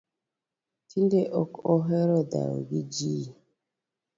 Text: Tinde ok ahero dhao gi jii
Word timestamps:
Tinde 0.89 1.21
ok 1.41 1.51
ahero 1.73 2.17
dhao 2.31 2.57
gi 2.69 2.81
jii 2.93 3.25